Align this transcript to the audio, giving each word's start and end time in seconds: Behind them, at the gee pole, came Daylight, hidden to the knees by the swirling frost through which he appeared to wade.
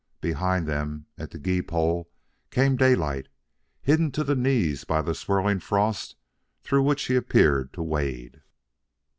Behind 0.19 0.67
them, 0.67 1.05
at 1.15 1.29
the 1.29 1.37
gee 1.37 1.61
pole, 1.61 2.09
came 2.49 2.75
Daylight, 2.75 3.27
hidden 3.83 4.09
to 4.13 4.23
the 4.23 4.33
knees 4.35 4.83
by 4.83 4.99
the 5.03 5.13
swirling 5.13 5.59
frost 5.59 6.15
through 6.63 6.81
which 6.81 7.03
he 7.03 7.15
appeared 7.15 7.71
to 7.73 7.83
wade. 7.83 8.41